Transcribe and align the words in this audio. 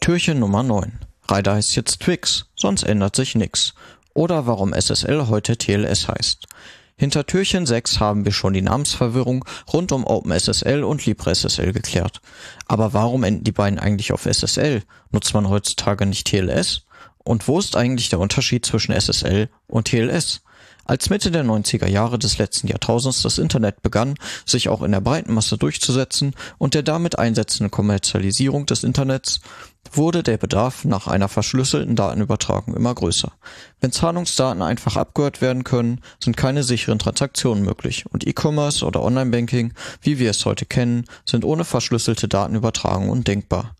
Türchen 0.00 0.40
Nummer 0.40 0.64
9. 0.64 0.98
Reiter 1.28 1.54
heißt 1.54 1.76
jetzt 1.76 2.00
Twix, 2.00 2.46
sonst 2.56 2.82
ändert 2.82 3.14
sich 3.14 3.36
nix. 3.36 3.74
Oder 4.12 4.46
warum 4.46 4.72
SSL 4.72 5.28
heute 5.28 5.56
TLS 5.56 6.08
heißt. 6.08 6.46
Hinter 6.96 7.24
Türchen 7.24 7.64
6 7.64 8.00
haben 8.00 8.24
wir 8.24 8.32
schon 8.32 8.52
die 8.52 8.60
Namensverwirrung 8.60 9.44
rund 9.72 9.92
um 9.92 10.04
OpenSSL 10.04 10.84
und 10.84 11.06
LibreSSL 11.06 11.72
geklärt. 11.72 12.20
Aber 12.66 12.92
warum 12.92 13.24
enden 13.24 13.44
die 13.44 13.52
beiden 13.52 13.78
eigentlich 13.78 14.12
auf 14.12 14.26
SSL? 14.26 14.82
Nutzt 15.10 15.32
man 15.32 15.48
heutzutage 15.48 16.04
nicht 16.04 16.26
TLS? 16.26 16.82
Und 17.18 17.46
wo 17.46 17.58
ist 17.58 17.76
eigentlich 17.76 18.08
der 18.08 18.18
Unterschied 18.18 18.66
zwischen 18.66 18.92
SSL 18.92 19.48
und 19.66 19.86
TLS? 19.86 20.42
Als 20.90 21.08
Mitte 21.08 21.30
der 21.30 21.44
90er 21.44 21.86
Jahre 21.86 22.18
des 22.18 22.38
letzten 22.38 22.66
Jahrtausends 22.66 23.22
das 23.22 23.38
Internet 23.38 23.80
begann, 23.80 24.16
sich 24.44 24.68
auch 24.68 24.82
in 24.82 24.90
der 24.90 25.00
breiten 25.00 25.32
Masse 25.32 25.56
durchzusetzen 25.56 26.34
und 26.58 26.74
der 26.74 26.82
damit 26.82 27.16
einsetzenden 27.16 27.70
Kommerzialisierung 27.70 28.66
des 28.66 28.82
Internets, 28.82 29.38
wurde 29.92 30.24
der 30.24 30.36
Bedarf 30.36 30.84
nach 30.84 31.06
einer 31.06 31.28
verschlüsselten 31.28 31.94
Datenübertragung 31.94 32.74
immer 32.74 32.92
größer. 32.92 33.30
Wenn 33.80 33.92
Zahlungsdaten 33.92 34.62
einfach 34.62 34.96
abgehört 34.96 35.40
werden 35.40 35.62
können, 35.62 36.00
sind 36.18 36.36
keine 36.36 36.64
sicheren 36.64 36.98
Transaktionen 36.98 37.64
möglich 37.64 38.06
und 38.10 38.26
E-Commerce 38.26 38.84
oder 38.84 39.00
Online-Banking, 39.00 39.74
wie 40.02 40.18
wir 40.18 40.30
es 40.30 40.44
heute 40.44 40.66
kennen, 40.66 41.04
sind 41.24 41.44
ohne 41.44 41.64
verschlüsselte 41.64 42.26
Datenübertragung 42.26 43.10
undenkbar. 43.10 43.76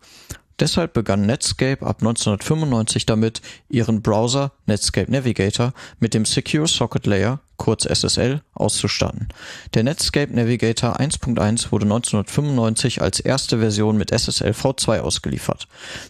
Deshalb 0.61 0.93
begann 0.93 1.25
Netscape 1.25 1.87
ab 1.87 1.97
1995 2.01 3.07
damit, 3.07 3.41
ihren 3.71 4.03
Browser 4.03 4.53
Netscape 4.67 5.11
Navigator 5.11 5.73
mit 6.01 6.13
dem 6.13 6.27
Secure 6.27 6.69
Socket 6.69 7.07
Layer 7.07 7.41
kurz 7.61 7.85
SSL, 7.85 8.41
auszustatten. 8.55 9.29
Der 9.75 9.83
Netscape 9.83 10.35
Navigator 10.35 10.99
1.1 10.99 11.71
wurde 11.71 11.85
1995 11.85 13.03
als 13.03 13.21
erste 13.21 13.59
Version 13.59 13.99
mit 13.99 14.11
SSL 14.11 14.53
v2 14.53 15.01
ausgeliefert. 15.01 15.69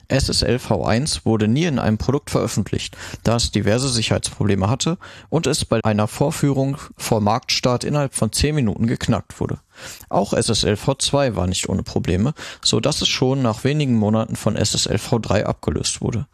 SSL 0.08 0.56
v1 0.56 1.25
wurde 1.25 1.48
nie 1.48 1.64
in 1.64 1.80
einem 1.80 1.98
Produkt 1.98 2.30
veröffentlicht, 2.30 2.97
da 3.25 3.34
es 3.34 3.50
diverse 3.50 3.88
Sicherheitsprobleme 3.88 4.70
hatte 4.70 4.97
und 5.28 5.48
es 5.48 5.64
bei 5.64 5.80
einer 5.82 6.06
Vorführung 6.06 6.77
vor 6.97 7.20
Marktstart 7.20 7.82
innerhalb 7.82 8.14
von 8.14 8.30
10 8.30 8.55
Minuten 8.55 8.86
geknackt 8.86 9.41
wurde. 9.41 9.58
Auch 10.09 10.33
SSL 10.33 10.75
v2 10.75 11.36
war 11.36 11.47
nicht 11.47 11.69
ohne 11.69 11.83
Probleme, 11.83 12.34
so 12.62 12.81
dass 12.81 13.03
es 13.03 13.09
schon 13.09 13.42
nach 13.42 13.64
wenigen 13.64 13.95
Monaten 13.95 14.37
von 14.37 14.56
SSL 14.56 14.97
v3 14.97 15.45
abgelöst 15.45 16.00
wurde. 16.00 16.27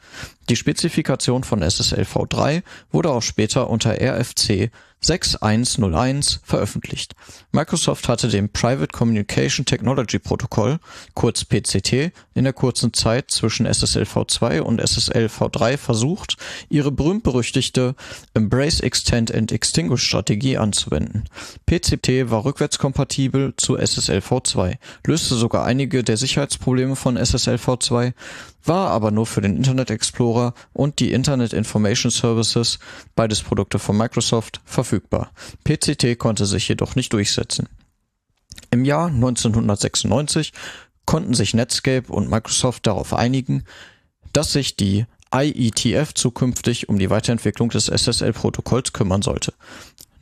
Die 0.48 0.56
Spezifikation 0.56 1.42
von 1.42 1.62
SSL 1.62 2.04
v3 2.04 2.62
wurde 2.92 3.10
auch 3.10 3.22
später 3.22 3.68
unter 3.68 4.00
RFC 4.00 4.70
6101 5.00 6.40
veröffentlicht. 6.42 7.14
Microsoft 7.52 8.08
hatte 8.08 8.28
dem 8.28 8.48
Private 8.48 8.88
Communication 8.88 9.66
Technology 9.66 10.18
Protocol, 10.18 10.78
kurz 11.14 11.44
PCT, 11.44 12.12
in 12.34 12.44
der 12.44 12.52
kurzen 12.52 12.92
Zeit 12.92 13.30
zwischen 13.30 13.66
SSL 13.66 14.04
v2 14.04 14.60
und 14.60 14.80
SSL 14.80 15.26
v3 15.26 15.76
versucht, 15.76 16.36
ihre 16.68 16.90
berühmt-berüchtigte 16.90 17.94
Embrace 18.34 18.80
Extend 18.80 19.32
and 19.34 19.52
Extinguish 19.52 20.02
Strategie 20.02 20.56
anzuwenden. 20.56 21.24
PCT 21.66 22.30
war 22.30 22.44
rückwärtskompatibel 22.44 23.35
zu 23.56 23.76
SSL 23.76 24.18
v2, 24.18 24.76
löste 25.06 25.34
sogar 25.34 25.64
einige 25.64 26.02
der 26.02 26.16
Sicherheitsprobleme 26.16 26.96
von 26.96 27.16
SSL 27.16 27.56
v2, 27.56 28.12
war 28.64 28.90
aber 28.90 29.10
nur 29.10 29.26
für 29.26 29.40
den 29.40 29.56
Internet 29.56 29.90
Explorer 29.90 30.54
und 30.72 30.98
die 30.98 31.12
Internet 31.12 31.52
Information 31.52 32.10
Services, 32.10 32.78
beides 33.14 33.42
Produkte 33.42 33.78
von 33.78 33.96
Microsoft, 33.96 34.60
verfügbar. 34.64 35.30
PCT 35.64 36.18
konnte 36.18 36.46
sich 36.46 36.68
jedoch 36.68 36.96
nicht 36.96 37.12
durchsetzen. 37.12 37.68
Im 38.70 38.84
Jahr 38.84 39.08
1996 39.08 40.52
konnten 41.04 41.34
sich 41.34 41.54
Netscape 41.54 42.12
und 42.12 42.28
Microsoft 42.28 42.86
darauf 42.86 43.14
einigen, 43.14 43.64
dass 44.32 44.52
sich 44.52 44.76
die 44.76 45.06
IETF 45.34 46.14
zukünftig 46.14 46.88
um 46.88 46.98
die 46.98 47.10
Weiterentwicklung 47.10 47.68
des 47.70 47.86
SSL-Protokolls 47.86 48.92
kümmern 48.92 49.22
sollte. 49.22 49.54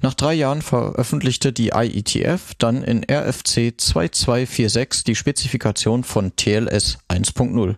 Nach 0.05 0.13
drei 0.13 0.35
Jahren 0.35 0.61
veröffentlichte 0.61 1.55
die 1.55 1.71
IETF 1.71 2.53
dann 2.59 2.83
in 2.83 3.07
RFC 3.11 3.73
2246 3.75 5.03
die 5.03 5.15
Spezifikation 5.15 6.05
von 6.05 6.37
TLS 6.37 6.99
1.0. 7.09 7.77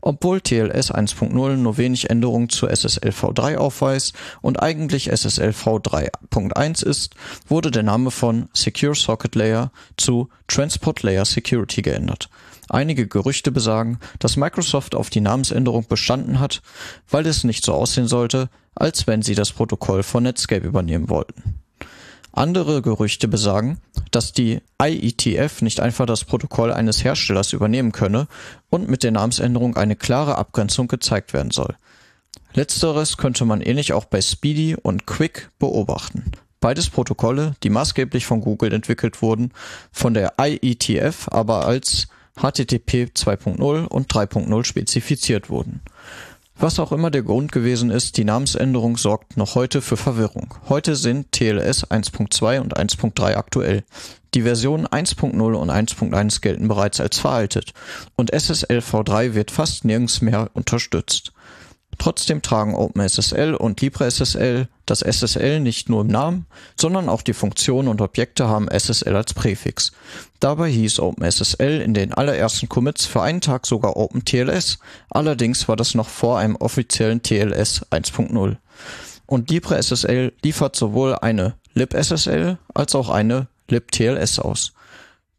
Obwohl 0.00 0.40
TLS 0.40 0.94
1.0 0.94 1.56
nur 1.56 1.76
wenig 1.76 2.10
Änderungen 2.10 2.48
zu 2.48 2.68
SSL 2.68 3.10
v3 3.10 3.56
aufweist 3.56 4.12
und 4.40 4.62
eigentlich 4.62 5.10
SSL 5.10 5.50
v3.1 5.50 6.86
ist, 6.86 7.16
wurde 7.48 7.72
der 7.72 7.82
Name 7.82 8.12
von 8.12 8.48
Secure 8.52 8.94
Socket 8.94 9.34
Layer 9.34 9.72
zu 9.96 10.28
Transport 10.46 11.02
Layer 11.02 11.24
Security 11.24 11.82
geändert. 11.82 12.30
Einige 12.68 13.08
Gerüchte 13.08 13.50
besagen, 13.50 13.98
dass 14.20 14.36
Microsoft 14.36 14.94
auf 14.94 15.10
die 15.10 15.20
Namensänderung 15.20 15.88
bestanden 15.88 16.38
hat, 16.38 16.62
weil 17.10 17.26
es 17.26 17.42
nicht 17.42 17.64
so 17.64 17.74
aussehen 17.74 18.06
sollte, 18.06 18.48
als 18.76 19.08
wenn 19.08 19.22
sie 19.22 19.34
das 19.34 19.50
Protokoll 19.50 20.04
von 20.04 20.22
Netscape 20.22 20.64
übernehmen 20.64 21.08
wollten. 21.08 21.63
Andere 22.36 22.82
Gerüchte 22.82 23.28
besagen, 23.28 23.78
dass 24.10 24.32
die 24.32 24.60
IETF 24.82 25.62
nicht 25.62 25.78
einfach 25.78 26.04
das 26.04 26.24
Protokoll 26.24 26.72
eines 26.72 27.04
Herstellers 27.04 27.52
übernehmen 27.52 27.92
könne 27.92 28.26
und 28.70 28.88
mit 28.88 29.04
der 29.04 29.12
Namensänderung 29.12 29.76
eine 29.76 29.94
klare 29.94 30.36
Abgrenzung 30.36 30.88
gezeigt 30.88 31.32
werden 31.32 31.52
soll. 31.52 31.76
Letzteres 32.52 33.16
könnte 33.16 33.44
man 33.44 33.60
ähnlich 33.60 33.92
auch 33.92 34.04
bei 34.04 34.20
Speedy 34.20 34.76
und 34.80 35.06
Quick 35.06 35.50
beobachten. 35.58 36.32
Beides 36.60 36.90
Protokolle, 36.90 37.54
die 37.62 37.70
maßgeblich 37.70 38.26
von 38.26 38.40
Google 38.40 38.72
entwickelt 38.72 39.22
wurden, 39.22 39.52
von 39.92 40.14
der 40.14 40.34
IETF 40.40 41.28
aber 41.28 41.66
als 41.66 42.08
HTTP 42.36 43.10
2.0 43.14 43.84
und 43.84 44.12
3.0 44.12 44.64
spezifiziert 44.64 45.50
wurden. 45.50 45.82
Was 46.56 46.78
auch 46.78 46.92
immer 46.92 47.10
der 47.10 47.22
Grund 47.22 47.50
gewesen 47.50 47.90
ist, 47.90 48.16
die 48.16 48.24
Namensänderung 48.24 48.96
sorgt 48.96 49.36
noch 49.36 49.56
heute 49.56 49.82
für 49.82 49.96
Verwirrung. 49.96 50.54
Heute 50.68 50.94
sind 50.94 51.32
TLS 51.32 51.90
1.2 51.90 52.60
und 52.60 52.76
1.3 52.76 53.34
aktuell. 53.34 53.82
Die 54.34 54.42
Versionen 54.42 54.86
1.0 54.86 55.34
und 55.34 55.70
1.1 55.70 56.40
gelten 56.40 56.68
bereits 56.68 57.00
als 57.00 57.18
veraltet 57.18 57.72
und 58.14 58.32
SSL 58.32 58.78
v3 58.78 59.34
wird 59.34 59.50
fast 59.50 59.84
nirgends 59.84 60.20
mehr 60.20 60.48
unterstützt. 60.54 61.32
Trotzdem 61.98 62.42
tragen 62.42 62.74
OpenSSL 62.74 63.54
und 63.54 63.80
LibreSSL 63.80 64.68
das 64.86 65.00
SSL 65.00 65.60
nicht 65.60 65.88
nur 65.88 66.02
im 66.02 66.08
Namen, 66.08 66.46
sondern 66.78 67.08
auch 67.08 67.22
die 67.22 67.32
Funktionen 67.32 67.88
und 67.88 68.00
Objekte 68.00 68.48
haben 68.48 68.68
SSL 68.68 69.16
als 69.16 69.34
Präfix. 69.34 69.92
Dabei 70.40 70.70
hieß 70.70 71.00
OpenSSL 71.00 71.80
in 71.80 71.94
den 71.94 72.12
allerersten 72.12 72.68
Commits 72.68 73.06
für 73.06 73.22
einen 73.22 73.40
Tag 73.40 73.66
sogar 73.66 73.96
OpenTLS, 73.96 74.78
allerdings 75.10 75.68
war 75.68 75.76
das 75.76 75.94
noch 75.94 76.08
vor 76.08 76.38
einem 76.38 76.56
offiziellen 76.56 77.22
TLS 77.22 77.86
1.0. 77.90 78.56
Und 79.26 79.50
LibreSSL 79.50 80.32
liefert 80.42 80.76
sowohl 80.76 81.14
eine 81.16 81.54
libSSL 81.74 82.58
als 82.74 82.94
auch 82.94 83.08
eine 83.08 83.48
libTLS 83.68 84.38
aus. 84.38 84.72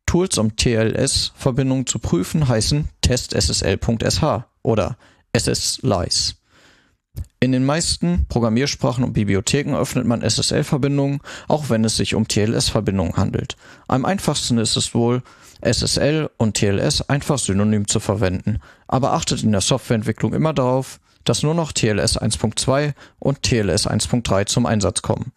Tools, 0.06 0.38
um 0.38 0.56
TLS-Verbindungen 0.56 1.88
zu 1.88 2.00
prüfen, 2.00 2.48
heißen 2.48 2.90
testssl.sh 3.02 4.44
oder 4.64 4.98
sslice. 5.36 6.36
In 7.40 7.52
den 7.52 7.66
meisten 7.66 8.26
Programmiersprachen 8.28 9.04
und 9.04 9.14
Bibliotheken 9.14 9.76
öffnet 9.76 10.06
man 10.06 10.22
SSL-Verbindungen, 10.22 11.20
auch 11.48 11.70
wenn 11.70 11.86
es 11.86 11.98
sich 11.98 12.16
um 12.16 12.28
TLS-Verbindungen 12.28 13.18
handelt. 13.18 13.56
Am 13.88 14.06
einfachsten 14.06 14.58
ist 14.58 14.76
es 14.76 14.94
wohl, 14.94 15.22
SSL 15.62 16.30
und 16.38 16.56
TLS 16.56 17.10
einfach 17.10 17.40
synonym 17.40 17.88
zu 17.88 18.00
verwenden, 18.00 18.60
aber 18.88 19.14
achtet 19.14 19.44
in 19.44 19.52
der 19.52 19.62
Softwareentwicklung 19.62 20.34
immer 20.34 20.54
darauf, 20.54 21.00
dass 21.24 21.44
nur 21.44 21.54
noch 21.54 21.72
TLS 21.72 22.20
1.2 22.20 22.94
und 23.20 23.44
TLS 23.44 23.88
1.3 23.88 24.46
zum 24.46 24.66
Einsatz 24.66 25.02
kommen. 25.02 25.32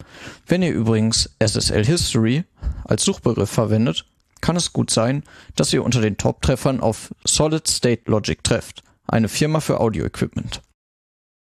Wenn 0.46 0.62
ihr 0.62 0.72
übrigens 0.72 1.30
SSL 1.38 1.84
History 1.84 2.44
als 2.84 3.04
Suchbegriff 3.04 3.50
verwendet, 3.50 4.04
kann 4.40 4.56
es 4.56 4.72
gut 4.72 4.90
sein, 4.90 5.24
dass 5.56 5.72
ihr 5.72 5.82
unter 5.82 6.00
den 6.00 6.16
Top-Treffern 6.16 6.80
auf 6.80 7.12
Solid 7.24 7.66
State 7.66 8.02
Logic 8.06 8.42
trefft, 8.44 8.82
eine 9.06 9.28
Firma 9.28 9.60
für 9.60 9.80
Audio-Equipment. 9.80 10.62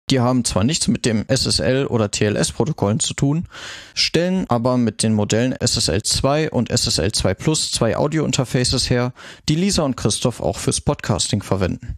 Die 0.10 0.22
haben 0.22 0.46
zwar 0.46 0.64
nichts 0.64 0.88
mit 0.88 1.06
dem 1.06 1.26
SSL 1.28 1.86
oder 1.86 2.10
TLS-Protokollen 2.10 3.02
zu 3.02 3.14
tun, 3.14 3.46
stellen 3.94 4.46
aber 4.48 4.78
mit 4.78 5.04
den 5.04 5.14
Modellen 5.14 5.54
SSL 5.60 6.02
2 6.02 6.52
und 6.52 6.70
SSL 6.72 7.12
2 7.12 7.34
Plus 7.34 7.72
zwei 7.72 7.98
Audio-Interfaces 7.98 8.90
her, 8.90 9.12
die 9.50 9.56
Lisa 9.56 9.84
und 9.84 9.98
Christoph 9.98 10.40
auch 10.40 10.60
fürs 10.60 10.80
Podcasting 10.80 11.44
verwenden. 11.44 11.98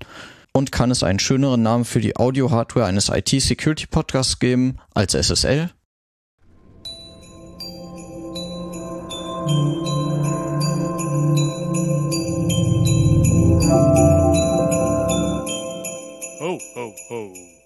Und 0.53 0.71
kann 0.71 0.89
es 0.89 1.03
einen 1.03 1.19
schöneren 1.19 1.61
Namen 1.61 1.85
für 1.85 2.01
die 2.01 2.17
Audio-Hardware 2.17 2.87
eines 2.87 3.09
IT-Security-Podcasts 3.09 4.39
geben 4.39 4.77
als 4.95 5.13
SSL? 5.13 5.69
Ho, 16.41 16.59
ho, 16.75 16.93
ho. 17.09 17.58